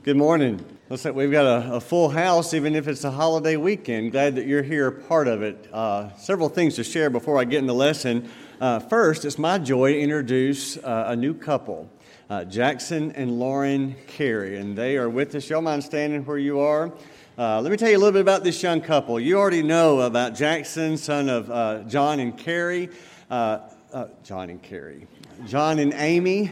[0.00, 0.64] Good morning.
[0.88, 4.10] Looks like we've got a, a, full house, even if it's a holiday weekend.
[4.10, 5.68] Glad that you're here, part of it.
[5.70, 8.28] Uh, several things to share before I get in the lesson.
[8.58, 11.90] Uh, first, it's my joy to introduce uh, a new couple,
[12.30, 15.48] uh, Jackson and Lauren Carey, and they are with us.
[15.50, 16.90] Y'all mind standing where you are?
[17.36, 19.20] Uh, let me tell you a little bit about this young couple.
[19.20, 22.88] You already know about Jackson, son of uh, John and Carrie.
[23.30, 25.06] John and Carrie.
[25.46, 26.50] John and Amy.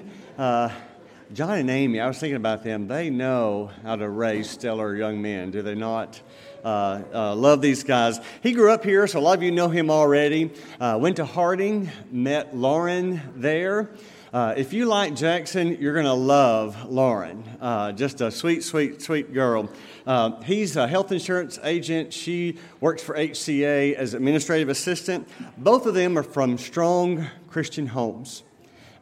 [1.33, 2.89] John and Amy, I was thinking about them.
[2.89, 6.21] They know how to raise stellar young men, do they not?
[6.65, 8.19] Uh, uh, love these guys.
[8.43, 10.51] He grew up here, so a lot of you know him already.
[10.81, 13.91] Uh, went to Harding, met Lauren there.
[14.33, 17.45] Uh, if you like Jackson, you're going to love Lauren.
[17.61, 19.71] Uh, just a sweet, sweet, sweet girl.
[20.05, 22.13] Uh, he's a health insurance agent.
[22.13, 25.29] She works for HCA as administrative assistant.
[25.57, 28.43] Both of them are from strong Christian homes.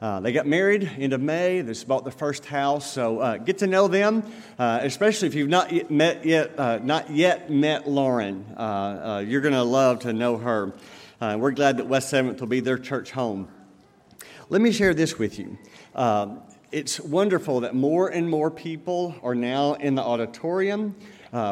[0.01, 1.61] Uh, they got married into May.
[1.61, 2.89] They just bought their first house.
[2.89, 4.23] So uh, get to know them,
[4.56, 8.47] uh, especially if you've not yet met yet uh, not yet met Lauren.
[8.56, 10.72] Uh, uh, you're going to love to know her.
[11.20, 13.48] we're glad that West Seventh will be their church home.
[14.50, 15.59] Let me share this with you.
[16.70, 20.94] it's wonderful that more and more people are now in the auditorium,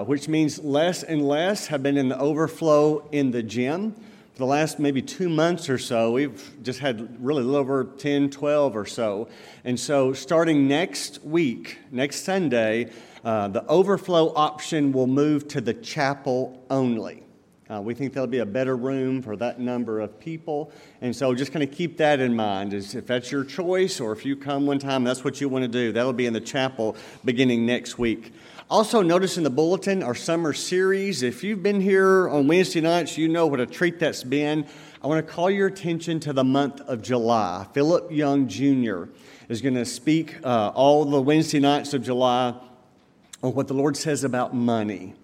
[0.04, 3.96] which means less and less have been in the overflow in the gym
[4.36, 7.84] for the last maybe two months or so, we've just had really a little over
[7.84, 9.28] 10, 12 or so.
[9.64, 12.90] And so, starting next week, next Sunday,
[13.24, 17.22] uh, the overflow option will move to the chapel only.
[17.70, 20.70] Uh, we think there'll be a better room for that number of people.
[21.00, 22.74] And so just kind of keep that in mind.
[22.74, 25.62] Is if that's your choice or if you come one time, that's what you want
[25.62, 25.92] to do.
[25.92, 28.32] That'll be in the chapel beginning next week.
[28.68, 31.22] Also, notice in the bulletin our summer series.
[31.22, 34.66] If you've been here on Wednesday nights, you know what a treat that's been.
[35.00, 37.64] I want to call your attention to the month of July.
[37.74, 39.04] Philip Young Jr.
[39.48, 42.56] is going to speak uh, all the Wednesday nights of July
[43.40, 45.14] on what the Lord says about money.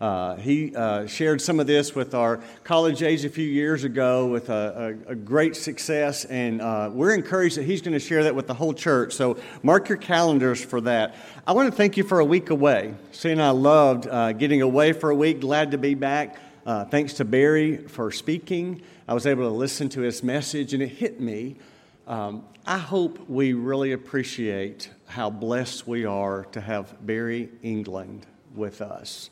[0.00, 4.28] Uh, he uh, shared some of this with our college age a few years ago
[4.28, 8.24] with a, a, a great success, and uh, we're encouraged that he's going to share
[8.24, 9.12] that with the whole church.
[9.12, 11.14] So mark your calendars for that.
[11.46, 12.94] I want to thank you for a week away.
[13.12, 15.40] See, and I loved uh, getting away for a week.
[15.40, 16.38] Glad to be back.
[16.64, 18.80] Uh, thanks to Barry for speaking.
[19.06, 21.56] I was able to listen to his message, and it hit me.
[22.06, 28.80] Um, I hope we really appreciate how blessed we are to have Barry England with
[28.80, 29.28] us.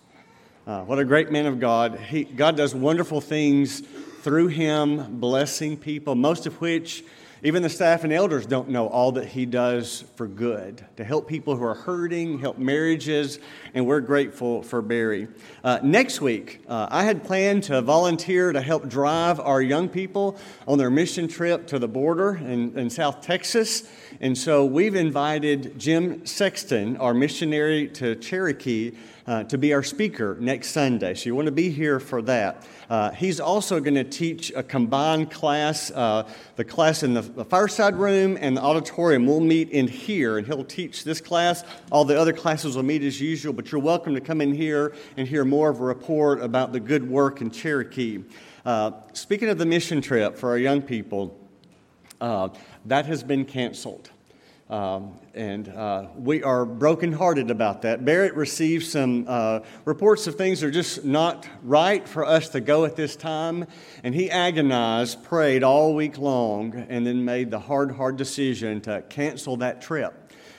[0.69, 1.99] Uh, what a great man of God.
[1.99, 7.03] He, God does wonderful things through him, blessing people, most of which
[7.43, 11.27] even the staff and elders don't know all that he does for good to help
[11.27, 13.39] people who are hurting, help marriages,
[13.73, 15.29] and we're grateful for Barry.
[15.65, 20.37] Uh, next week, uh, I had planned to volunteer to help drive our young people
[20.67, 23.89] on their mission trip to the border in, in South Texas.
[24.21, 28.97] And so we've invited Jim Sexton, our missionary to Cherokee,
[29.29, 31.15] uh, to be our speaker next Sunday.
[31.15, 32.67] So you want to be here for that.
[32.91, 37.45] Uh, he's also going to teach a combined class, uh, the class in the, the,
[37.45, 39.25] fireside room and the auditorium.
[39.25, 41.63] We'll meet in here, and he'll teach this class.
[41.93, 44.95] All the other classes will meet as usual, but you're welcome to come in here
[45.17, 48.25] and hear more of a report about the good work in Cherokee.
[48.65, 51.39] Uh, speaking of the mission trip for our young people,
[52.21, 52.49] uh,
[52.87, 54.11] that has been canceled.
[54.71, 58.05] Um, and uh, we are brokenhearted about that.
[58.05, 62.61] Barrett received some uh, reports of things that are just not right for us to
[62.61, 63.67] go at this time.
[64.03, 69.03] And he agonized, prayed all week long, and then made the hard, hard decision to
[69.09, 70.15] cancel that trip.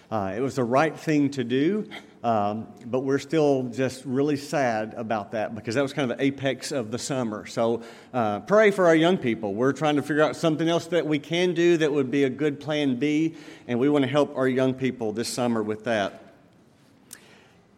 [0.09, 1.87] Uh, it was the right thing to do.
[2.21, 6.23] Um, but we're still just really sad about that because that was kind of the
[6.23, 7.45] apex of the summer.
[7.45, 7.81] So
[8.13, 9.53] uh, pray for our young people.
[9.53, 12.29] We're trying to figure out something else that we can do that would be a
[12.29, 13.35] good plan B,
[13.67, 16.21] and we want to help our young people this summer with that.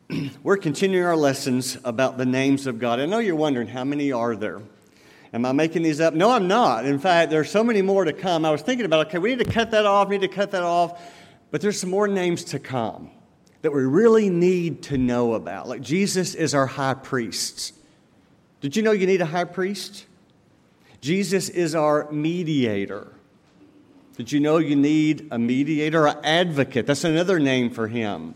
[0.44, 3.00] we're continuing our lessons about the names of God.
[3.00, 4.59] I know you're wondering how many are there?
[5.34, 6.16] Am I making these up?
[6.16, 6.85] No, I'm not.
[6.85, 8.44] In fact, there's so many more to come.
[8.44, 10.50] I was thinking about, okay, we need to cut that off, we need to cut
[10.51, 11.00] that off,
[11.51, 13.12] but there's some more names to come
[13.61, 15.68] that we really need to know about.
[15.68, 17.74] Like Jesus is our high priest.
[18.59, 20.06] Did you know you need a high priest?
[21.01, 23.12] Jesus is our mediator.
[24.18, 26.86] Did you know you need a mediator, an advocate?
[26.86, 28.36] That's another name for him.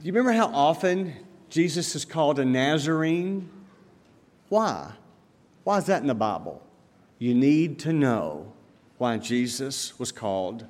[0.00, 1.14] Do you remember how often
[1.48, 3.48] Jesus is called a Nazarene?
[4.48, 4.92] Why?
[5.62, 6.62] Why is that in the Bible?
[7.18, 8.52] You need to know
[8.98, 10.66] why Jesus was called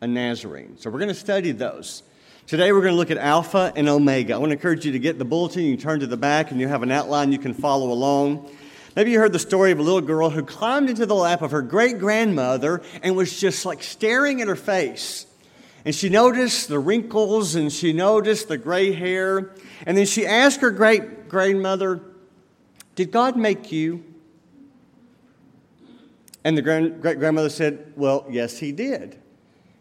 [0.00, 0.76] a Nazarene.
[0.78, 2.02] So we're going to study those.
[2.46, 4.34] Today we're going to look at Alpha and Omega.
[4.34, 5.62] I want to encourage you to get the bulletin.
[5.64, 8.50] You turn to the back and you have an outline you can follow along.
[8.94, 11.52] Maybe you heard the story of a little girl who climbed into the lap of
[11.52, 15.26] her great grandmother and was just like staring at her face.
[15.86, 19.54] And she noticed the wrinkles and she noticed the gray hair.
[19.86, 22.02] And then she asked her great grandmother,
[22.94, 24.04] Did God make you?
[26.44, 29.18] And the great grandmother said, Well, yes, he did.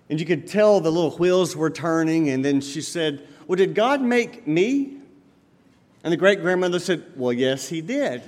[0.09, 2.29] And you could tell the little wheels were turning.
[2.29, 4.97] And then she said, Well, did God make me?
[6.03, 8.21] And the great grandmother said, Well, yes, he did.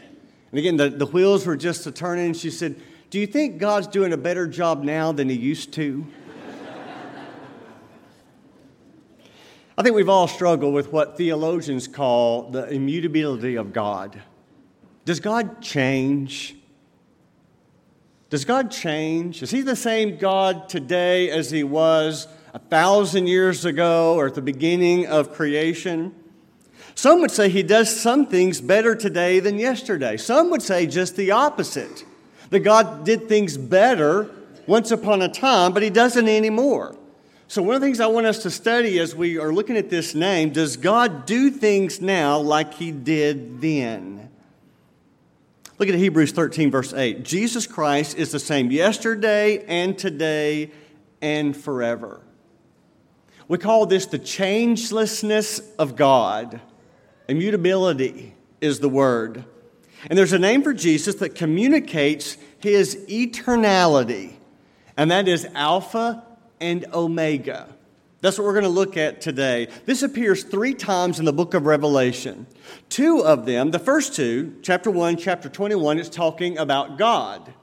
[0.52, 2.34] And again, the, the wheels were just a turning.
[2.34, 2.80] She said,
[3.10, 6.06] Do you think God's doing a better job now than he used to?
[9.78, 14.22] I think we've all struggled with what theologians call the immutability of God.
[15.04, 16.56] Does God change?
[18.30, 19.44] Does God change?
[19.44, 24.36] Is He the same God today as He was a thousand years ago or at
[24.36, 26.14] the beginning of creation?
[26.96, 30.18] Some would say He does some things better today than yesterday.
[30.18, 32.04] Some would say just the opposite
[32.50, 34.30] that God did things better
[34.68, 36.96] once upon a time, but He doesn't anymore.
[37.48, 39.92] So, one of the things I want us to study as we are looking at
[39.92, 44.30] this name does God do things now like he did then?
[45.78, 47.24] Look at Hebrews 13, verse 8.
[47.24, 50.72] Jesus Christ is the same yesterday and today
[51.22, 52.22] and forever.
[53.50, 56.62] We call this the changelessness of God.
[57.28, 59.44] Immutability is the word.
[60.10, 64.34] And there's a name for Jesus that communicates his eternality,
[64.96, 66.24] and that is Alpha
[66.62, 67.75] and Omega.
[68.26, 69.68] That's what we're going to look at today.
[69.86, 72.48] This appears three times in the book of Revelation.
[72.90, 77.54] Two of them, the first two, chapter 1, chapter 21, is talking about God.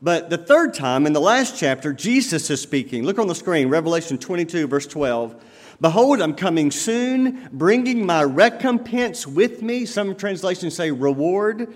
[0.00, 3.04] But the third time, in the last chapter, Jesus is speaking.
[3.04, 5.44] Look on the screen, Revelation 22, verse 12.
[5.82, 9.84] Behold, I'm coming soon, bringing my recompense with me.
[9.84, 11.74] Some translations say reward,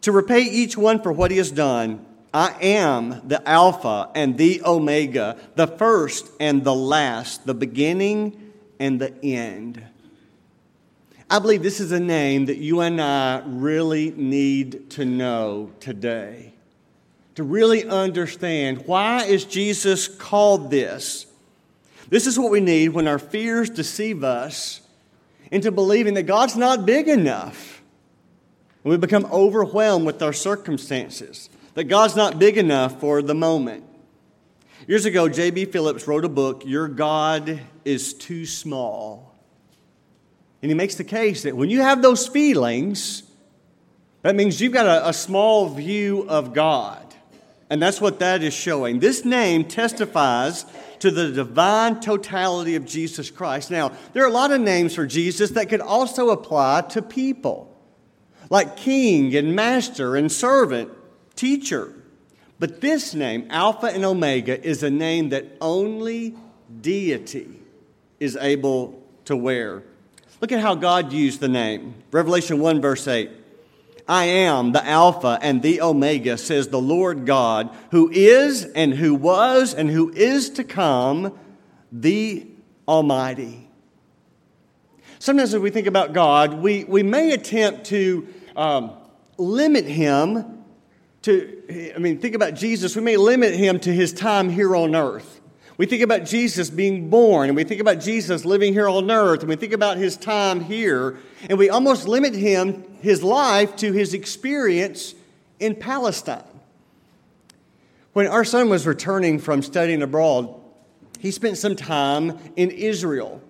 [0.00, 2.06] to repay each one for what he has done.
[2.34, 9.00] I am the Alpha and the Omega, the first and the last, the beginning and
[9.00, 9.80] the end.
[11.30, 16.54] I believe this is a name that you and I really need to know today.
[17.36, 21.26] To really understand why is Jesus called this?
[22.08, 24.80] This is what we need when our fears deceive us
[25.52, 27.80] into believing that God's not big enough.
[28.82, 33.84] We become overwhelmed with our circumstances that God's not big enough for the moment.
[34.86, 35.66] Years ago, J.B.
[35.66, 39.34] Phillips wrote a book, Your God is Too Small.
[40.62, 43.22] And he makes the case that when you have those feelings,
[44.22, 47.14] that means you've got a, a small view of God.
[47.70, 49.00] And that's what that is showing.
[49.00, 50.64] This name testifies
[51.00, 53.70] to the divine totality of Jesus Christ.
[53.70, 57.74] Now, there are a lot of names for Jesus that could also apply to people,
[58.48, 60.90] like king and master and servant
[61.36, 61.92] teacher.
[62.58, 66.34] But this name, Alpha and Omega, is a name that only
[66.80, 67.60] deity
[68.20, 69.82] is able to wear.
[70.40, 71.94] Look at how God used the name.
[72.10, 73.30] Revelation 1, verse 8.
[74.06, 79.14] I am the Alpha and the Omega, says the Lord God, who is and who
[79.14, 81.38] was and who is to come,
[81.90, 82.46] the
[82.86, 83.68] Almighty.
[85.18, 88.90] Sometimes as we think about God, we, we may attempt to um,
[89.38, 90.53] limit Him
[91.24, 92.94] to, I mean, think about Jesus.
[92.94, 95.40] We may limit him to his time here on earth.
[95.76, 99.40] We think about Jesus being born, and we think about Jesus living here on earth,
[99.40, 101.16] and we think about his time here,
[101.48, 105.14] and we almost limit him, his life, to his experience
[105.58, 106.44] in Palestine.
[108.12, 110.54] When our son was returning from studying abroad,
[111.18, 113.40] he spent some time in Israel.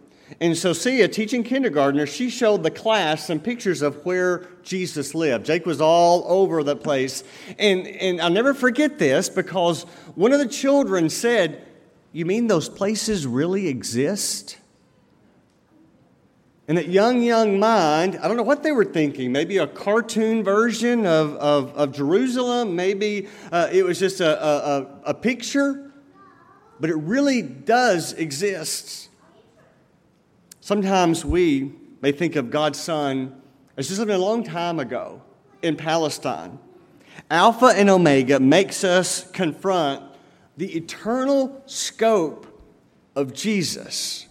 [0.41, 5.47] And so, Sia, teaching kindergartner, she showed the class some pictures of where Jesus lived.
[5.47, 7.23] Jake was all over the place.
[7.59, 11.67] And, and I'll never forget this because one of the children said,
[12.13, 14.59] You mean those places really exist?
[16.67, 19.31] And that young, young mind, I don't know what they were thinking.
[19.31, 22.75] Maybe a cartoon version of, of, of Jerusalem.
[22.75, 25.93] Maybe uh, it was just a, a, a picture.
[26.81, 29.11] But it really does exist.
[30.65, 33.39] Sometimes we may think of God's Son
[33.77, 35.21] as just living a long time ago
[35.61, 36.59] in Palestine.
[37.31, 40.03] Alpha and Omega makes us confront
[40.57, 42.47] the eternal scope
[43.15, 44.27] of Jesus.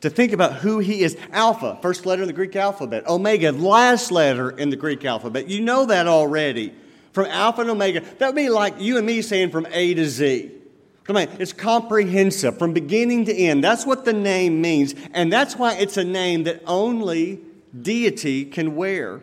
[0.00, 1.18] To think about who he is.
[1.32, 3.06] Alpha, first letter in the Greek alphabet.
[3.06, 5.48] Omega, last letter in the Greek alphabet.
[5.48, 6.72] You know that already.
[7.12, 8.00] From Alpha and Omega.
[8.00, 10.61] That would be like you and me saying from A to Z.
[11.04, 13.64] Come on, it's comprehensive from beginning to end.
[13.64, 14.94] That's what the name means.
[15.12, 17.40] And that's why it's a name that only
[17.80, 19.20] deity can wear.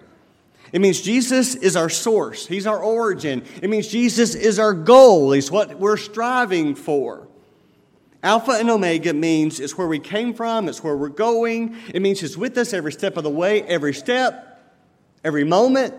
[0.72, 3.44] It means Jesus is our source, He's our origin.
[3.62, 7.28] It means Jesus is our goal, He's what we're striving for.
[8.22, 11.78] Alpha and Omega means it's where we came from, it's where we're going.
[11.94, 14.78] It means He's with us every step of the way, every step,
[15.24, 15.96] every moment,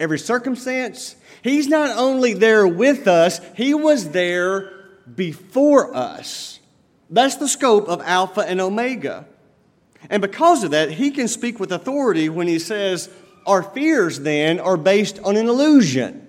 [0.00, 1.14] every circumstance.
[1.42, 4.79] He's not only there with us, He was there
[5.14, 6.60] before us.
[7.08, 9.26] That's the scope of Alpha and Omega.
[10.08, 13.10] And because of that, He can speak with authority when He says,
[13.46, 16.26] Our fears then are based on an illusion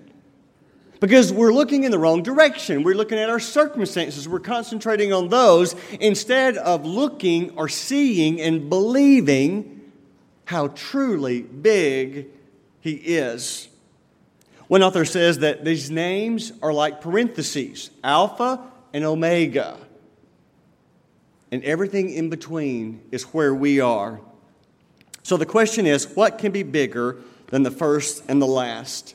[1.02, 2.84] because we're looking in the wrong direction.
[2.84, 4.28] We're looking at our circumstances.
[4.28, 9.90] We're concentrating on those instead of looking or seeing and believing
[10.44, 12.28] how truly big
[12.80, 13.68] He is.
[14.68, 19.78] One author says that these names are like parentheses Alpha and Omega.
[21.50, 24.20] And everything in between is where we are.
[25.22, 27.18] So the question is what can be bigger
[27.48, 29.14] than the first and the last?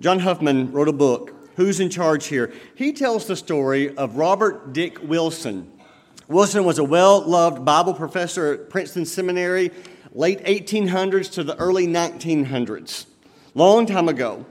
[0.00, 2.52] John Huffman wrote a book, Who's in Charge Here?
[2.74, 5.70] He tells the story of Robert Dick Wilson.
[6.26, 9.70] Wilson was a well loved Bible professor at Princeton Seminary,
[10.12, 13.06] late 1800s to the early 1900s,
[13.54, 14.44] long time ago.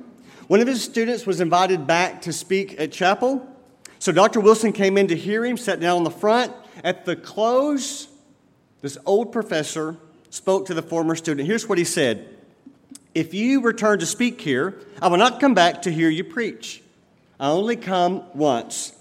[0.48, 3.48] One of his students was invited back to speak at chapel.
[4.04, 4.42] So Dr.
[4.42, 6.52] Wilson came in to hear him, sat down on the front.
[6.84, 8.10] At the close,
[8.82, 9.96] this old professor
[10.30, 11.48] spoke to the former student.
[11.48, 12.28] Here's what he said
[13.16, 16.84] if you return to speak here, I will not come back to hear you preach.
[17.40, 18.92] I only come once.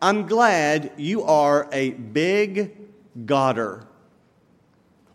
[0.00, 2.76] I'm glad you are a big
[3.26, 3.84] Godder.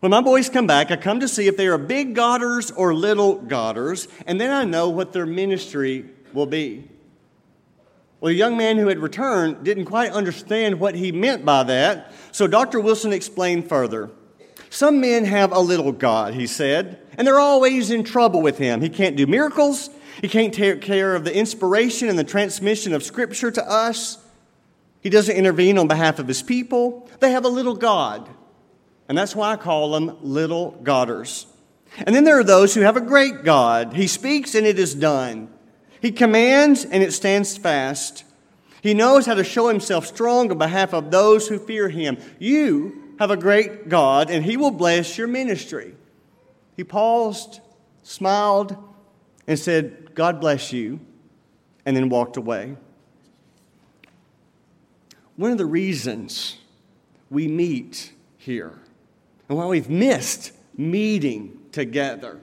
[0.00, 2.92] When my boys come back, I come to see if they are big Godders or
[2.92, 6.90] little Godders, and then I know what their ministry will be.
[8.20, 12.12] Well, the young man who had returned didn't quite understand what he meant by that,
[12.32, 12.78] so Dr.
[12.78, 14.10] Wilson explained further.
[14.68, 18.82] Some men have a little God, he said, and they're always in trouble with him.
[18.82, 19.88] He can't do miracles,
[20.20, 24.18] he can't take care of the inspiration and the transmission of Scripture to us.
[25.00, 27.08] He doesn't intervene on behalf of his people.
[27.20, 28.28] They have a little God.
[29.08, 31.46] And that's why I call them little Godders.
[31.96, 33.94] And then there are those who have a great God.
[33.94, 35.48] He speaks and it is done.
[36.00, 38.24] He commands and it stands fast.
[38.82, 42.18] He knows how to show himself strong on behalf of those who fear him.
[42.38, 45.94] You have a great God, and He will bless your ministry.
[46.74, 47.60] He paused,
[48.02, 48.74] smiled,
[49.46, 51.00] and said, God bless you,
[51.84, 52.76] and then walked away.
[55.36, 56.56] One of the reasons
[57.28, 58.78] we meet here,
[59.50, 62.40] and why we've missed meeting together,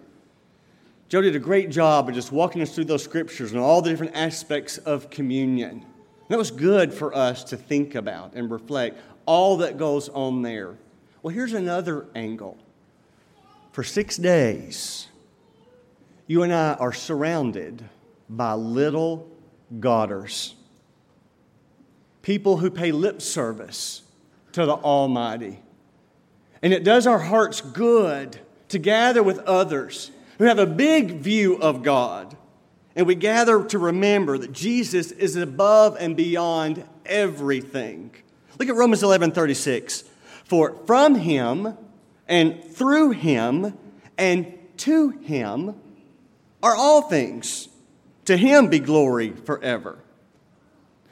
[1.09, 3.89] Joe did a great job of just walking us through those scriptures and all the
[3.89, 5.85] different aspects of communion.
[6.27, 10.75] That was good for us to think about and reflect all that goes on there.
[11.21, 12.57] Well, here's another angle.
[13.71, 15.07] For six days,
[16.25, 17.83] you and I are surrounded
[18.29, 19.29] by little
[19.79, 20.55] Godders,
[22.21, 24.01] people who pay lip service
[24.53, 25.59] to the Almighty.
[26.61, 31.57] And it does our hearts good to gather with others who have a big view
[31.57, 32.35] of God.
[32.95, 38.11] And we gather to remember that Jesus is above and beyond everything.
[38.59, 40.03] Look at Romans 11 36.
[40.45, 41.77] For from him
[42.27, 43.77] and through him
[44.17, 45.75] and to him
[46.63, 47.69] are all things.
[48.25, 49.99] To him be glory forever.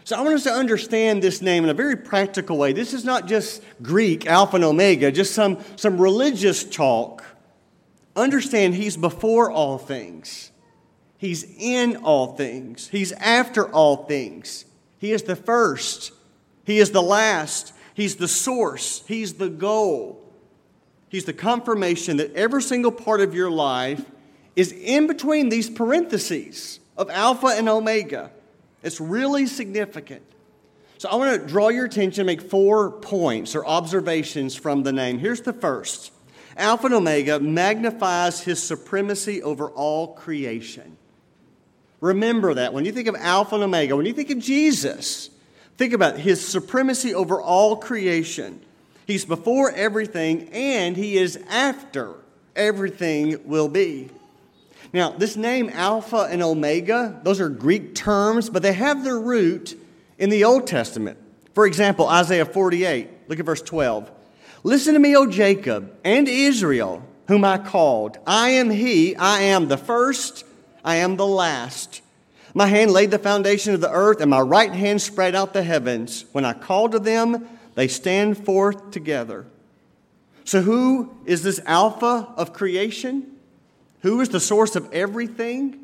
[0.05, 2.74] So I want us to understand this name in a very practical way.
[2.74, 7.24] This is not just Greek, Alpha and Omega, just some, some religious talk.
[8.15, 10.51] Understand he's before all things.
[11.17, 12.88] He's in all things.
[12.88, 14.65] He's after all things.
[14.98, 16.12] He is the first.
[16.63, 17.74] He is the last.
[17.93, 19.03] He's the source.
[19.07, 20.22] He's the goal.
[21.10, 24.03] He's the confirmation that every single part of your life
[24.55, 28.31] is in between these parentheses of Alpha and Omega.
[28.84, 30.24] It's really significant.
[30.98, 35.19] So I want to draw your attention, make four points or observations from the name.
[35.19, 36.12] Here's the first
[36.57, 40.97] Alpha and Omega magnifies his supremacy over all creation.
[42.01, 42.74] Remember that.
[42.74, 45.29] When you think of Alpha and Omega, when you think of Jesus,
[45.77, 48.62] think about his supremacy over all creation.
[49.05, 52.13] He's before everything and he is after
[52.55, 54.09] everything will be.
[54.93, 59.77] Now, this name Alpha and Omega, those are Greek terms, but they have their root
[60.17, 61.17] in the Old Testament.
[61.53, 64.12] For example, Isaiah 48, look at verse 12.
[64.65, 68.17] Listen to me, O Jacob and Israel, whom I called.
[68.25, 70.43] I am he, I am the first
[70.84, 72.01] I am the last.
[72.55, 75.62] My hand laid the foundation of the earth, and my right hand spread out the
[75.62, 76.25] heavens.
[76.31, 79.45] When I call to them, they stand forth together.
[80.45, 83.36] So, who is this Alpha of creation?
[84.01, 85.79] Who is the source of everything?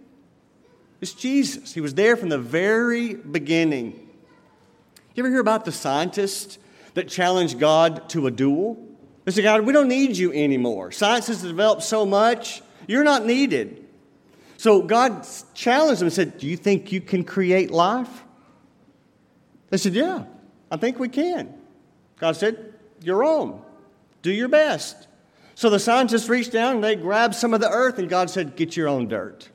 [1.02, 1.76] It's Jesus.
[1.76, 4.10] He was there from the very beginning.
[5.14, 6.58] You ever hear about the scientists
[6.94, 8.88] that challenged God to a duel?
[9.26, 10.92] They said, God, we don't need you anymore.
[10.92, 13.86] Science has developed so much, you're not needed.
[14.58, 18.24] So God challenged them and said, Do you think you can create life?
[19.72, 20.26] They said, Yeah,
[20.70, 21.54] I think we can.
[22.20, 23.66] God said, You're wrong.
[24.22, 25.08] Do your best.
[25.56, 28.56] So the scientists reached down and they grabbed some of the earth, and God said,
[28.56, 29.50] Get your own dirt.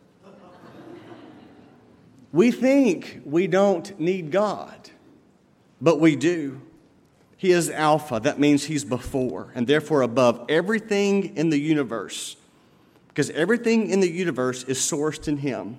[2.33, 4.90] we think we don't need God,
[5.81, 6.61] but we do.
[7.37, 8.21] He is Alpha.
[8.23, 12.37] That means He's before and therefore above everything in the universe.
[13.09, 15.78] Because everything in the universe is sourced in Him.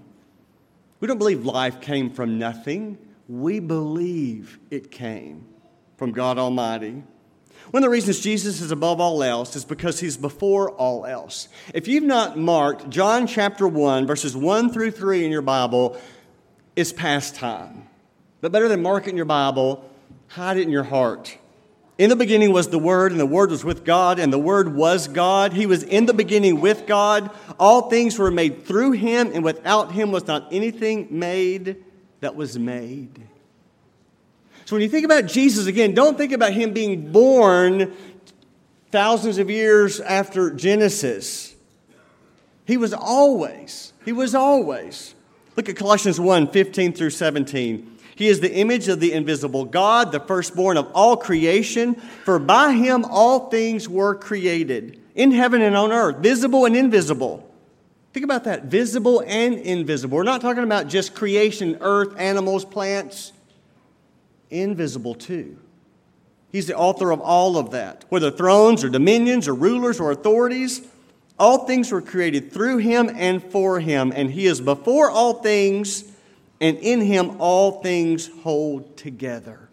[0.99, 2.97] We don't believe life came from nothing,
[3.27, 5.45] we believe it came
[5.97, 7.03] from God Almighty.
[7.71, 11.49] One of the reasons Jesus is above all else is because he's before all else.
[11.73, 15.99] If you've not marked John chapter 1, verses 1 through 3 in your Bible,
[16.75, 17.87] it's past time.
[18.39, 19.89] But better than mark it in your Bible,
[20.27, 21.37] hide it in your heart.
[21.97, 24.75] In the beginning was the Word, and the Word was with God, and the Word
[24.75, 25.53] was God.
[25.53, 27.31] He was in the beginning with God.
[27.59, 31.83] All things were made through Him, and without Him was not anything made
[32.19, 33.27] that was made.
[34.65, 37.95] So when you think about Jesus, again, don't think about Him being born
[38.91, 41.55] thousands of years after Genesis.
[42.65, 45.15] He was always, He was always.
[45.55, 47.96] Look at Colossians 1 15 through 17.
[48.17, 52.73] He is the image of the invisible God, the firstborn of all creation, for by
[52.73, 57.47] him all things were created, in heaven and on earth, visible and invisible.
[58.13, 60.17] Think about that visible and invisible.
[60.17, 63.33] We're not talking about just creation, earth, animals, plants,
[64.49, 65.59] invisible too.
[66.51, 68.05] He's the author of all of that.
[68.09, 70.81] Whether thrones or dominions or rulers or authorities,
[71.37, 76.03] all things were created through him and for him, and he is before all things
[76.59, 79.69] and in him all things hold together.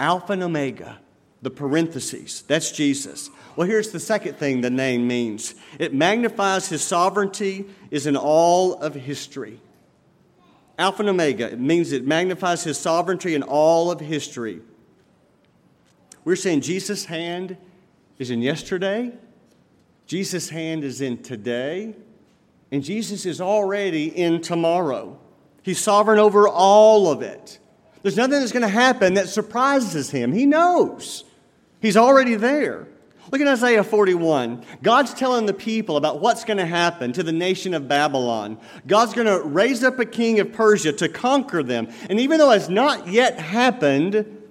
[0.00, 0.98] Alpha and Omega,
[1.42, 3.30] the parentheses, that's Jesus.
[3.56, 8.74] Well, here's the second thing the name means it magnifies his sovereignty, is in all
[8.74, 9.60] of history.
[10.78, 14.60] Alpha and Omega, it means it magnifies his sovereignty in all of history.
[16.24, 17.56] We're saying Jesus' hand
[18.18, 19.12] is in yesterday,
[20.06, 21.94] Jesus' hand is in today,
[22.70, 25.18] and Jesus is already in tomorrow.
[25.68, 27.58] He's sovereign over all of it.
[28.00, 30.32] There's nothing that's going to happen that surprises him.
[30.32, 31.24] He knows.
[31.82, 32.88] He's already there.
[33.30, 34.64] Look at Isaiah 41.
[34.82, 38.56] God's telling the people about what's going to happen to the nation of Babylon.
[38.86, 41.88] God's going to raise up a king of Persia to conquer them.
[42.08, 44.48] And even though it's not yet happened,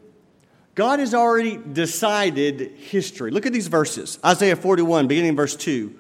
[0.76, 3.32] God has already decided history.
[3.32, 5.98] Look at these verses Isaiah 41, beginning verse 2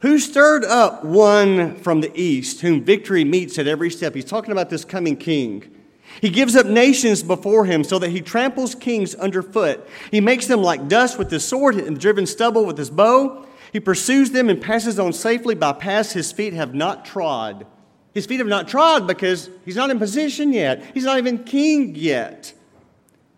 [0.00, 4.14] who stirred up one from the east, whom victory meets at every step.
[4.14, 5.74] He's talking about this coming king.
[6.20, 9.86] He gives up nations before him so that he tramples kings underfoot.
[10.10, 13.46] He makes them like dust with his sword and driven stubble with his bow.
[13.72, 17.66] He pursues them and passes on safely by paths his feet have not trod.
[18.14, 20.82] His feet have not trod because he's not in position yet.
[20.94, 22.52] He's not even king yet.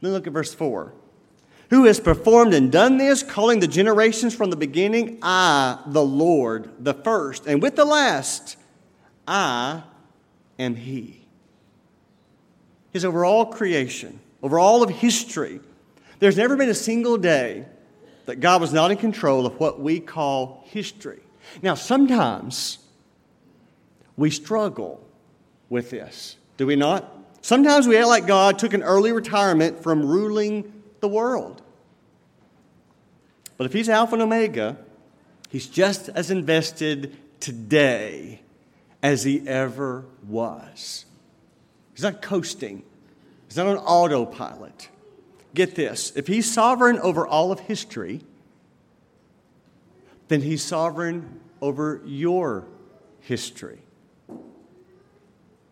[0.00, 0.92] Then look at verse 4
[1.70, 6.70] who has performed and done this, calling the generations from the beginning, I, the Lord,
[6.78, 8.56] the first, and with the last,
[9.26, 9.84] I
[10.58, 11.26] am He.
[12.92, 15.60] Is over all creation, over all of history.
[16.18, 17.66] There's never been a single day
[18.26, 21.20] that God was not in control of what we call history.
[21.62, 22.78] Now, sometimes
[24.16, 25.06] we struggle
[25.68, 27.16] with this, do we not?
[27.42, 31.62] Sometimes we act like God took an early retirement from ruling the world.
[33.56, 34.78] But if he's Alpha and Omega,
[35.50, 38.40] he's just as invested today
[39.02, 41.04] as he ever was.
[41.94, 42.82] He's not coasting,
[43.48, 44.88] he's not on autopilot.
[45.52, 48.20] Get this if he's sovereign over all of history,
[50.28, 52.66] then he's sovereign over your
[53.20, 53.80] history.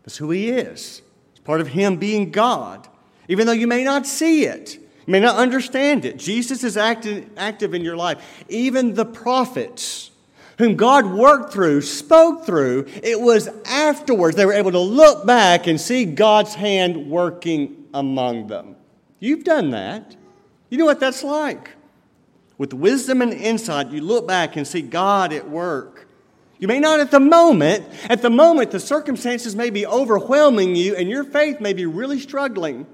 [0.03, 1.01] That's who he is.
[1.31, 2.87] It's part of him being God,
[3.27, 4.77] even though you may not see it.
[5.09, 6.17] May not understand it.
[6.17, 8.23] Jesus is active, active in your life.
[8.47, 10.11] Even the prophets
[10.59, 15.65] whom God worked through, spoke through, it was afterwards they were able to look back
[15.65, 18.75] and see God's hand working among them.
[19.19, 20.15] You've done that.
[20.69, 21.71] You know what that's like.
[22.59, 26.07] With wisdom and insight, you look back and see God at work.
[26.59, 27.83] You may not at the moment.
[28.03, 32.19] At the moment, the circumstances may be overwhelming you and your faith may be really
[32.19, 32.85] struggling.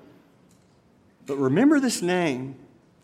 [1.25, 2.55] But remember this name,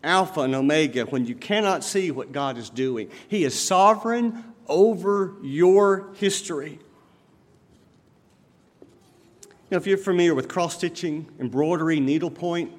[0.04, 3.10] Alpha and Omega, when you cannot see what God is doing.
[3.28, 6.80] He is sovereign over your history.
[9.70, 12.72] Now, if you're familiar with cross stitching, embroidery, needlepoint,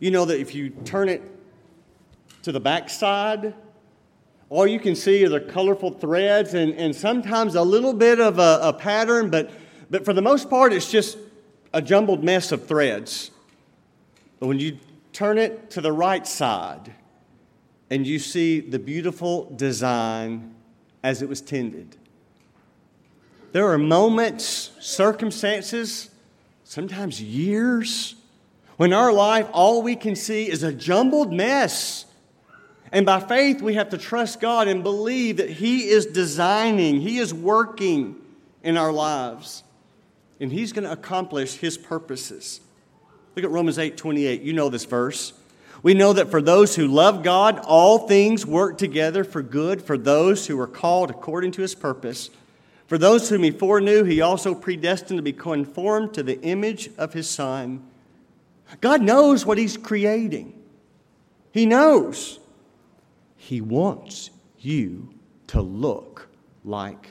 [0.00, 1.22] you know that if you turn it
[2.42, 3.54] to the back side,
[4.50, 8.38] all you can see are the colorful threads and, and sometimes a little bit of
[8.38, 9.50] a, a pattern, but,
[9.90, 11.18] but for the most part, it's just
[11.72, 13.30] a jumbled mess of threads.
[14.40, 14.78] But when you
[15.12, 16.92] turn it to the right side
[17.90, 20.54] and you see the beautiful design
[21.02, 21.96] as it was tended,
[23.52, 26.10] there are moments, circumstances,
[26.64, 28.16] sometimes years,
[28.76, 32.06] when our life, all we can see is a jumbled mess.
[32.90, 37.18] And by faith, we have to trust God and believe that He is designing, He
[37.18, 38.16] is working
[38.62, 39.62] in our lives,
[40.40, 42.60] and He's going to accomplish His purposes.
[43.36, 44.42] Look at Romans 8 28.
[44.42, 45.32] You know this verse.
[45.82, 49.98] We know that for those who love God, all things work together for good for
[49.98, 52.30] those who are called according to His purpose.
[52.86, 57.12] For those whom he foreknew, he also predestined to be conformed to the image of
[57.12, 57.82] his Son.
[58.80, 60.60] God knows what he's creating.
[61.52, 62.38] He knows.
[63.36, 65.14] He wants you
[65.48, 66.28] to look
[66.64, 67.10] like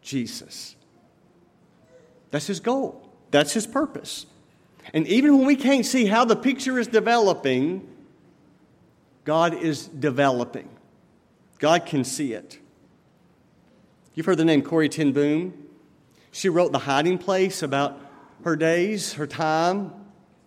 [0.00, 0.76] Jesus.
[2.30, 4.26] That's his goal, that's his purpose.
[4.92, 7.88] And even when we can't see how the picture is developing,
[9.24, 10.68] God is developing.
[11.58, 12.58] God can see it.
[14.14, 15.54] You've heard the name Corrie ten Boom.
[16.32, 18.00] She wrote The Hiding Place about
[18.44, 19.92] her days, her time,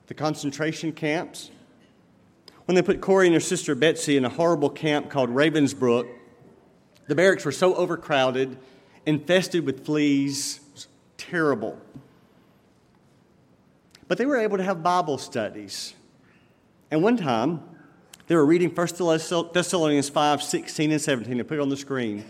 [0.07, 1.49] the concentration camps.
[2.65, 6.09] When they put Corrie and her sister Betsy in a horrible camp called Ravensbrück,
[7.07, 8.57] the barracks were so overcrowded,
[9.05, 10.59] infested with fleas,
[11.17, 11.79] terrible.
[14.07, 15.93] But they were able to have Bible studies.
[16.91, 17.61] And one time,
[18.27, 18.87] they were reading 1
[19.53, 21.39] Thessalonians 5 16 and 17.
[21.39, 22.25] I put it on the screen.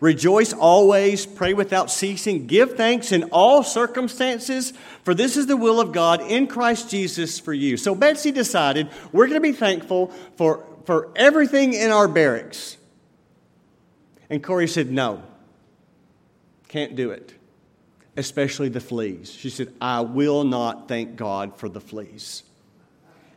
[0.00, 5.80] Rejoice always, pray without ceasing, give thanks in all circumstances, for this is the will
[5.80, 7.78] of God in Christ Jesus for you.
[7.78, 12.76] So Betsy decided we're going to be thankful for, for everything in our barracks.
[14.28, 15.22] And Corrie said, No,
[16.68, 17.32] can't do it,
[18.16, 19.32] especially the fleas.
[19.32, 22.42] She said, I will not thank God for the fleas.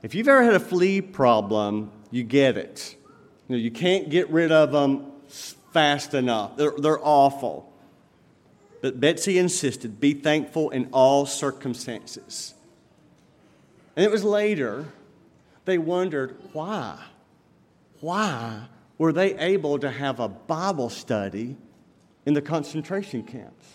[0.02, 2.96] If you've ever had a flea problem, you get it.
[3.48, 5.12] You, know, you can't get rid of them
[5.72, 6.56] fast enough.
[6.56, 7.72] They're, they're awful.
[8.82, 12.54] But Betsy insisted be thankful in all circumstances.
[13.96, 14.86] And it was later
[15.66, 16.98] they wondered why?
[18.00, 21.58] Why were they able to have a Bible study
[22.26, 23.66] in the concentration camps?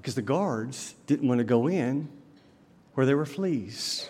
[0.00, 2.08] Because the guards didn't want to go in
[2.94, 4.08] where there were fleas.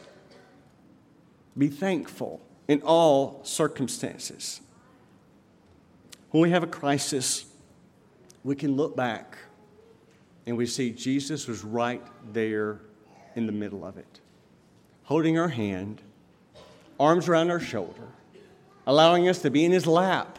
[1.58, 4.60] Be thankful in all circumstances.
[6.30, 7.44] When we have a crisis,
[8.44, 9.36] we can look back
[10.46, 12.78] and we see Jesus was right there
[13.34, 14.20] in the middle of it,
[15.02, 16.00] holding our hand,
[17.00, 18.06] arms around our shoulder,
[18.86, 20.38] allowing us to be in his lap.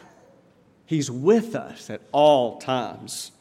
[0.86, 3.32] He's with us at all times.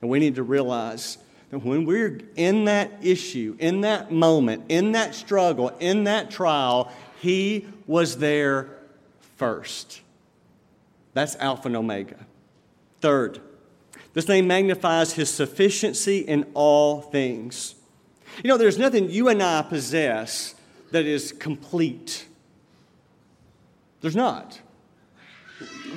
[0.00, 1.18] And we need to realize
[1.50, 6.90] that when we're in that issue, in that moment, in that struggle, in that trial,
[7.20, 8.68] he was there
[9.36, 10.00] first.
[11.12, 12.26] That's Alpha and Omega.
[13.00, 13.40] Third,
[14.12, 17.74] this name magnifies his sufficiency in all things.
[18.42, 20.54] You know, there's nothing you and I possess
[20.92, 22.26] that is complete.
[24.00, 24.60] There's not.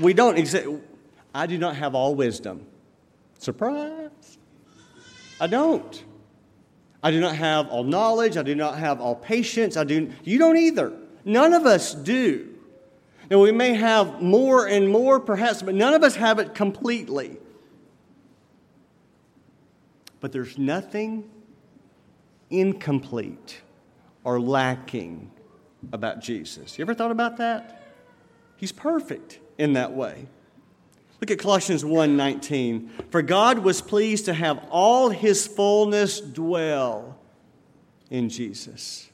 [0.01, 0.67] We don't exist.
[1.33, 2.65] I do not have all wisdom.
[3.39, 4.02] Surprise.
[5.39, 6.03] I don't.
[7.01, 8.37] I do not have all knowledge.
[8.37, 9.75] I do not have all patience.
[9.75, 10.11] I do.
[10.23, 10.93] You don't either.
[11.25, 12.49] None of us do.
[13.29, 17.37] Now, we may have more and more, perhaps, but none of us have it completely.
[20.19, 21.29] But there's nothing
[22.49, 23.61] incomplete
[24.23, 25.31] or lacking
[25.91, 26.77] about Jesus.
[26.77, 27.81] You ever thought about that?
[28.55, 30.27] He's perfect in that way.
[31.23, 32.89] Look at Colossians 1:19.
[33.09, 37.17] For God was pleased to have all his fullness dwell
[38.09, 39.07] in Jesus.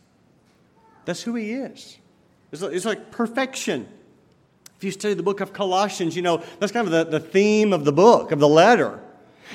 [1.05, 1.99] That's who he is.
[2.51, 3.87] It's like perfection.
[4.75, 7.73] If you study the book of Colossians, you know that's kind of the, the theme
[7.73, 8.99] of the book, of the letter.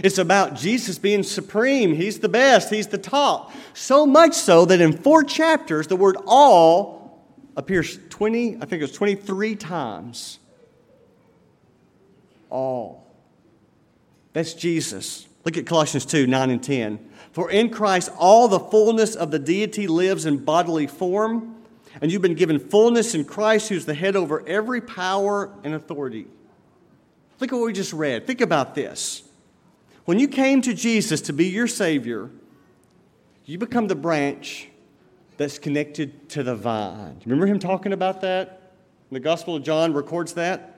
[0.04, 1.92] It's about Jesus being supreme.
[1.92, 3.50] He's the best, He's the top.
[3.72, 7.20] So much so that in four chapters, the word all
[7.56, 10.38] appears 20, I think it was 23 times.
[12.50, 13.06] All.
[14.32, 15.26] That's Jesus.
[15.44, 17.10] Look at Colossians 2 9 and 10.
[17.32, 21.54] For in Christ all the fullness of the deity lives in bodily form
[22.00, 26.26] and you've been given fullness in Christ, who's the head over every power and authority.
[27.40, 28.26] Look at what we just read.
[28.26, 29.22] Think about this.
[30.04, 32.30] When you came to Jesus to be your Savior,
[33.44, 34.68] you become the branch
[35.36, 37.20] that's connected to the vine.
[37.24, 38.72] Remember him talking about that?
[39.10, 40.73] The Gospel of John records that.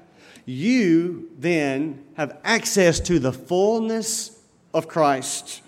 [0.46, 4.40] You then have access to the fullness
[4.72, 5.60] of Christ.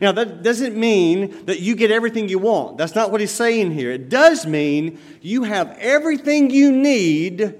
[0.00, 2.76] Now, that doesn't mean that you get everything you want.
[2.76, 3.90] That's not what he's saying here.
[3.90, 7.54] It does mean you have everything you need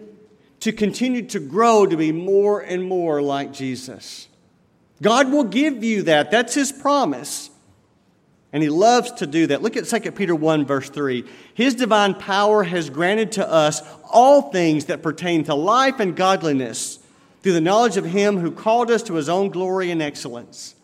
[0.61, 4.29] to continue to grow to be more and more like Jesus.
[5.01, 6.31] God will give you that.
[6.31, 7.51] That's his promise.
[8.53, 9.63] And he loves to do that.
[9.63, 11.25] Look at 2 Peter 1, verse 3.
[11.55, 16.99] His divine power has granted to us all things that pertain to life and godliness
[17.43, 20.75] through the knowledge of him who called us to his own glory and excellence.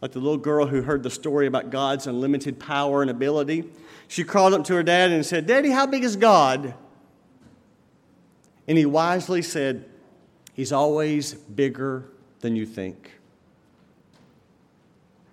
[0.00, 3.64] Like the little girl who heard the story about God's unlimited power and ability,
[4.08, 6.74] she crawled up to her dad and said, Daddy, how big is God?
[8.66, 9.84] And he wisely said,
[10.54, 13.12] He's always bigger than you think.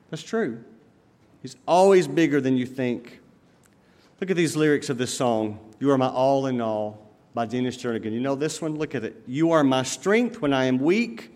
[0.10, 0.64] That's true.
[1.42, 3.20] He's always bigger than you think.
[4.20, 7.78] Look at these lyrics of this song You Are My All in All by Dennis
[7.78, 8.12] Jernigan.
[8.12, 8.76] You know this one?
[8.76, 9.22] Look at it.
[9.28, 11.32] You are my strength when I am weak.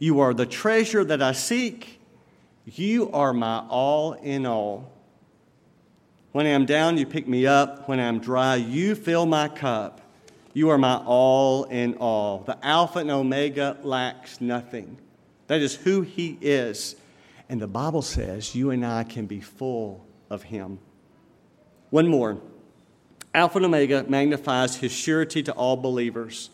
[0.00, 2.00] You are the treasure that I seek.
[2.64, 4.90] You are my all in all.
[6.32, 7.88] When I am down, you pick me up.
[7.88, 10.00] When I am dry, you fill my cup.
[10.54, 12.38] You are my all in all.
[12.38, 14.98] The Alpha and Omega lacks nothing.
[15.46, 16.96] That is who He is.
[17.48, 20.80] And the Bible says you and I can be full of Him.
[21.94, 22.38] One more
[23.32, 26.50] Alpha and Omega magnifies His surety to all believers.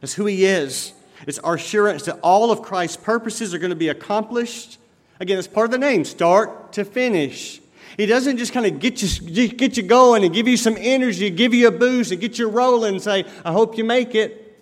[0.00, 0.94] That's who He is.
[1.26, 4.78] It's our assurance that all of Christ's purposes are going to be accomplished.
[5.20, 7.60] Again, it's part of the name, start to finish.
[7.98, 11.28] He doesn't just kind of get you, get you going and give you some energy,
[11.28, 14.58] give you a boost, and get you rolling and say, I hope you make it.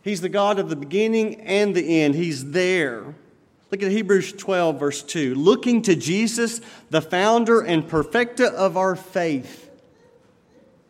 [0.00, 2.14] He's the God of the beginning and the end.
[2.14, 3.14] He's there.
[3.70, 5.34] Look at Hebrews 12, verse 2.
[5.34, 9.70] Looking to Jesus, the founder and perfecter of our faith.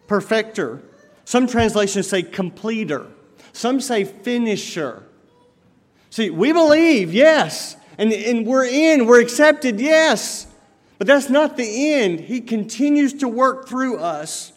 [0.06, 0.82] Perfecter.
[1.24, 3.06] Some translations say completer,
[3.52, 5.04] some say finisher.
[6.08, 10.48] See, we believe, yes, and, and we're in, we're accepted, yes.
[10.98, 12.20] But that's not the end.
[12.20, 14.52] He continues to work through us.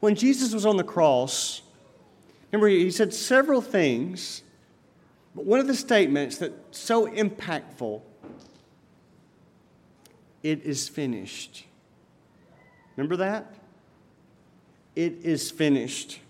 [0.00, 1.62] When Jesus was on the cross,
[2.50, 4.42] remember, he said several things
[5.34, 8.02] but one of the statements that's so impactful,
[10.42, 11.64] it is finished.
[12.96, 13.54] Remember that?
[14.94, 16.20] It is finished.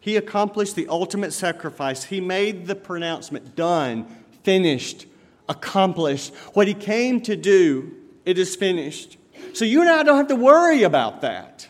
[0.00, 2.04] He accomplished the ultimate sacrifice.
[2.04, 4.06] He made the pronouncement done,
[4.42, 5.06] finished,
[5.48, 6.34] accomplished.
[6.54, 9.18] What he came to do, it is finished.
[9.52, 11.68] So you and I don't have to worry about that.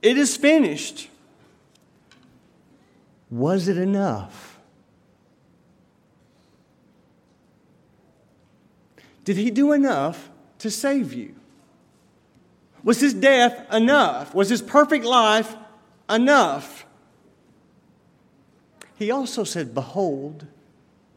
[0.00, 1.08] It is finished.
[3.30, 4.51] Was it enough?
[9.24, 11.34] Did he do enough to save you?
[12.82, 14.34] Was his death enough?
[14.34, 15.54] Was his perfect life
[16.10, 16.84] enough?
[18.98, 20.46] He also said, Behold,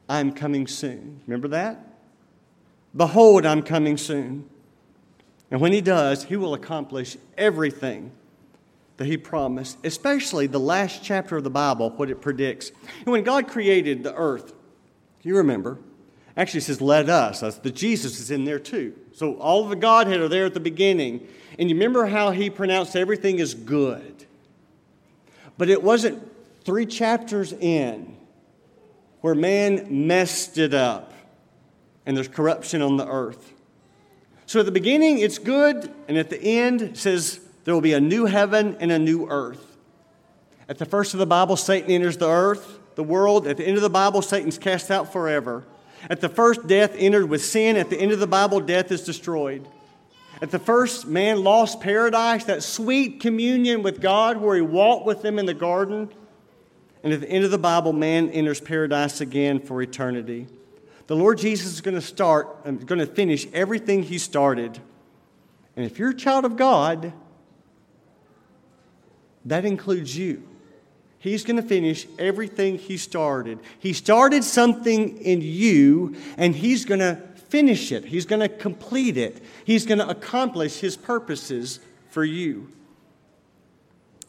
[0.07, 1.21] I'm coming soon.
[1.25, 1.79] Remember that?
[2.95, 4.49] Behold, I'm coming soon.
[5.51, 8.11] And when he does, he will accomplish everything
[8.97, 12.71] that he promised, especially the last chapter of the Bible, what it predicts.
[12.99, 14.53] And when God created the earth,
[15.21, 15.79] you remember,
[16.37, 17.39] Actually, it says, let us.
[17.39, 18.93] That's the Jesus is in there too.
[19.13, 21.25] So all of the Godhead are there at the beginning.
[21.57, 24.25] And you remember how he pronounced everything is good.
[25.57, 26.29] But it wasn't
[26.65, 28.17] three chapters in
[29.21, 31.13] where man messed it up
[32.05, 33.53] and there's corruption on the earth.
[34.45, 35.91] So at the beginning, it's good.
[36.07, 39.27] And at the end, it says there will be a new heaven and a new
[39.27, 39.77] earth.
[40.67, 43.47] At the first of the Bible, Satan enters the earth, the world.
[43.47, 45.63] At the end of the Bible, Satan's cast out forever.
[46.09, 47.77] At the first, death entered with sin.
[47.77, 49.67] At the end of the Bible, death is destroyed.
[50.41, 55.21] At the first, man lost paradise, that sweet communion with God where he walked with
[55.21, 56.09] them in the garden.
[57.03, 60.47] And at the end of the Bible, man enters paradise again for eternity.
[61.07, 64.79] The Lord Jesus is going to start, um, going to finish everything he started.
[65.75, 67.13] And if you're a child of God,
[69.45, 70.43] that includes you.
[71.25, 73.57] He's going to finish everything he started.
[73.79, 77.15] He started something in you, and he's going to
[77.49, 78.05] finish it.
[78.05, 79.41] He's going to complete it.
[79.65, 81.79] He's going to accomplish his purposes
[82.11, 82.71] for you.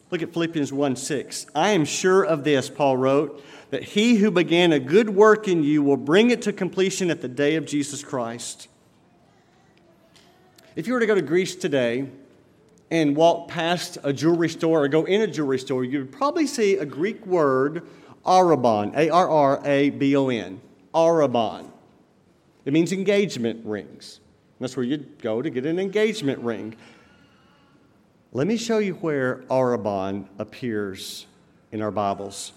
[0.09, 1.45] Look at Philippians 1 6.
[1.53, 5.63] I am sure of this, Paul wrote, that he who began a good work in
[5.63, 8.69] you will bring it to completion at the day of Jesus Christ.
[10.75, 12.07] If you were to go to Greece today,
[12.89, 16.47] and walk past a jewelry store or go in a jewelry store, you would probably
[16.47, 17.83] see a Greek word,
[18.25, 20.61] arrabon, A R R A B O N,
[20.93, 21.71] arrabon.
[22.65, 24.19] It means engagement rings.
[24.59, 26.75] That's where you'd go to get an engagement ring.
[28.33, 31.27] Let me show you where Arrabon appears
[31.71, 32.53] in our Bibles.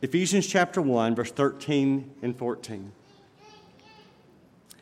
[0.00, 2.92] Ephesians chapter 1, verse 13 and 14.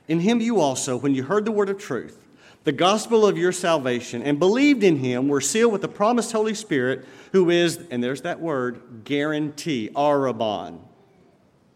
[0.07, 2.25] In him you also, when you heard the word of truth,
[2.65, 6.55] the gospel of your salvation, and believed in him, were sealed with the promised Holy
[6.55, 10.81] Spirit, who is, and there's that word, guarantee, Arrabon,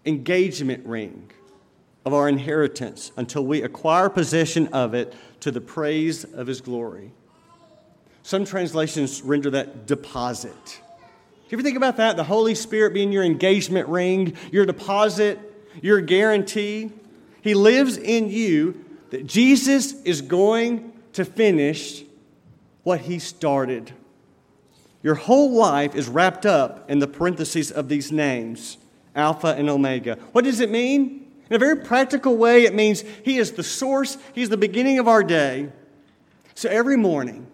[0.04, 1.30] engagement ring
[2.04, 7.12] of our inheritance until we acquire possession of it to the praise of his glory.
[8.22, 10.64] Some translations render that deposit.
[10.64, 12.16] Do you ever think about that?
[12.16, 15.38] The Holy Spirit being your engagement ring, your deposit,
[15.80, 16.92] your guarantee.
[17.42, 18.81] He lives in you
[19.12, 22.02] that Jesus is going to finish
[22.82, 23.92] what he started.
[25.02, 28.78] Your whole life is wrapped up in the parentheses of these names
[29.14, 30.16] Alpha and Omega.
[30.32, 31.30] What does it mean?
[31.50, 35.06] In a very practical way, it means He is the source, He's the beginning of
[35.06, 35.68] our day.
[36.54, 37.46] So every morning,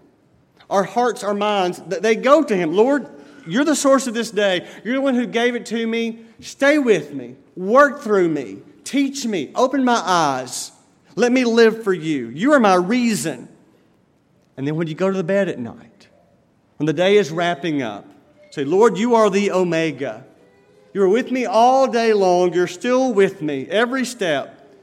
[0.70, 2.72] our hearts, our minds, they go to Him.
[2.72, 3.08] Lord,
[3.48, 4.68] you're the source of this day.
[4.84, 6.20] You're the one who gave it to me.
[6.38, 7.34] Stay with me.
[7.56, 8.58] Work through me.
[8.84, 9.50] Teach me.
[9.56, 10.70] Open my eyes.
[11.18, 12.28] Let me live for you.
[12.28, 13.48] You are my reason.
[14.56, 16.06] And then when you go to the bed at night,
[16.76, 18.06] when the day is wrapping up,
[18.52, 20.24] say, Lord, you are the Omega.
[20.94, 22.52] You are with me all day long.
[22.52, 24.76] You're still with me every step.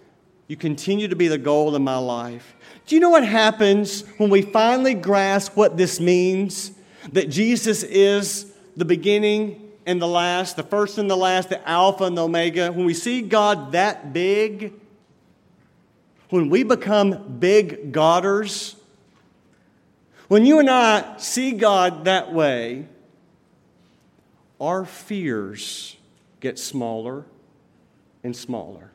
[0.50, 2.54] You continue to be the goal of my life.
[2.86, 6.72] Do you know what happens when we finally grasp what this means?
[7.14, 12.04] That Jesus is the beginning and the last, the first and the last, the Alpha
[12.04, 12.74] and the Omega.
[12.74, 14.74] When we see God that big,
[16.36, 18.76] when we become big Godders,
[20.28, 22.90] when you and I see God that way,
[24.60, 25.96] our fears
[26.42, 27.24] get smaller
[28.22, 28.92] and smaller.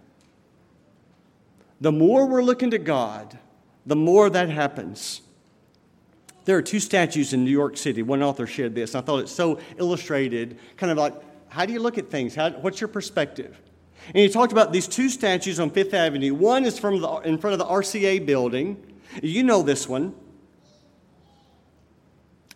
[1.81, 3.39] The more we're looking to God,
[3.87, 5.23] the more that happens.
[6.45, 8.03] There are two statues in New York City.
[8.03, 8.95] One author shared this.
[8.95, 11.15] I thought it so illustrated, kind of like,
[11.49, 12.35] how do you look at things?
[12.35, 13.59] How, what's your perspective?
[14.09, 16.35] And he talked about these two statues on Fifth Avenue.
[16.35, 18.83] One is from the, in front of the RCA building.
[19.23, 20.15] You know this one.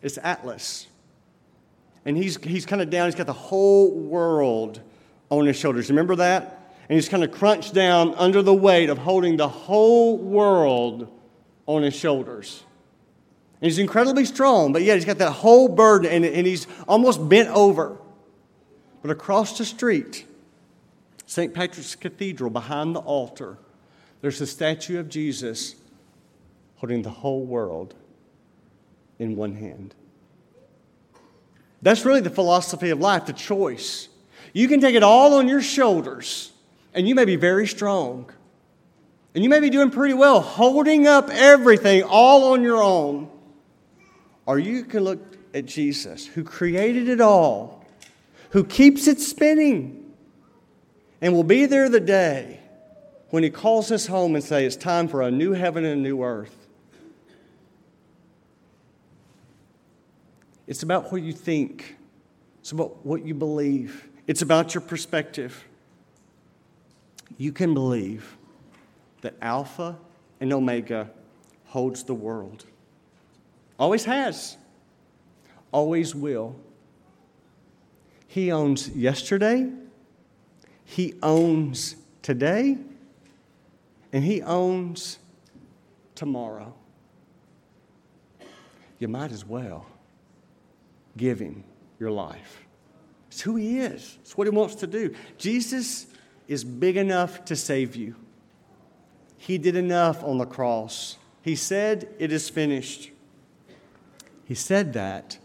[0.03, 0.87] It's Atlas
[2.05, 3.07] and he's, he's kind of down.
[3.07, 4.81] He's got the whole world
[5.31, 5.89] on his shoulders.
[5.89, 6.73] Remember that?
[6.89, 11.09] And he's kind of crunched down under the weight of holding the whole world
[11.67, 12.63] on his shoulders.
[13.61, 17.27] And he's incredibly strong, but yet he's got that whole burden and, and he's almost
[17.27, 17.97] bent over.
[19.01, 20.27] But across the street,
[21.27, 21.55] St.
[21.55, 23.59] Patrick's Cathedral, behind the altar,
[24.21, 25.75] there's a statue of Jesus
[26.77, 27.95] holding the whole world
[29.19, 29.95] in one hand.
[31.83, 34.09] That's really the philosophy of life, the choice.
[34.53, 36.53] You can take it all on your shoulders,
[36.95, 38.31] and you may be very strong.
[39.35, 43.29] And you may be doing pretty well, holding up everything all on your own.
[44.47, 45.21] Or you can look
[45.53, 47.85] at Jesus, who created it all,
[48.51, 50.04] who keeps it spinning,
[51.25, 52.61] and we'll be there the day
[53.31, 56.03] when he calls us home and say, It's time for a new heaven and a
[56.03, 56.55] new earth.
[60.67, 61.97] It's about what you think,
[62.61, 65.65] it's about what you believe, it's about your perspective.
[67.39, 68.37] You can believe
[69.23, 69.97] that Alpha
[70.41, 71.09] and Omega
[71.65, 72.67] holds the world.
[73.79, 74.59] Always has,
[75.73, 76.55] always will.
[78.29, 79.73] He owns yesterday,
[80.95, 82.79] He owns today,
[84.13, 85.19] and He owns
[86.15, 86.73] tomorrow.
[89.01, 89.87] You might as well
[91.17, 91.65] give him
[91.99, 92.65] your life.
[93.27, 95.13] It's who he is, it's what he wants to do.
[95.37, 96.07] Jesus
[96.47, 98.15] is big enough to save you.
[99.37, 101.19] He did enough on the cross.
[101.43, 103.11] He said, It is finished.
[104.45, 105.39] He said that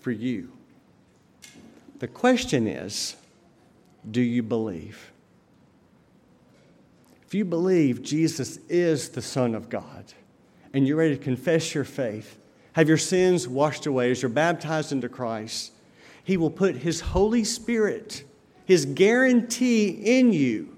[0.00, 0.52] for you.
[1.98, 3.16] The question is,
[4.10, 5.12] do you believe?
[7.26, 10.12] If you believe Jesus is the Son of God
[10.72, 12.38] and you're ready to confess your faith,
[12.72, 15.72] have your sins washed away as you're baptized into Christ,
[16.24, 18.24] He will put His Holy Spirit,
[18.64, 20.76] His guarantee in you,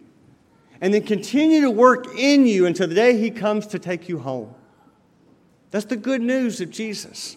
[0.81, 4.19] and then continue to work in you until the day He comes to take you
[4.19, 4.55] home.
[5.71, 7.37] That's the good news of Jesus.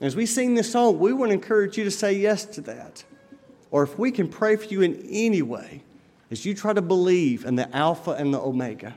[0.00, 3.04] As we sing this song, we want to encourage you to say yes to that.
[3.70, 5.82] Or if we can pray for you in any way,
[6.30, 8.94] as you try to believe in the Alpha and the Omega,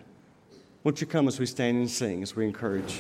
[0.84, 3.00] won't you come as we stand and sing, as we encourage?